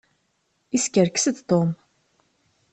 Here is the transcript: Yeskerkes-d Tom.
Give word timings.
Yeskerkes-d 0.71 1.37
Tom. 1.49 1.69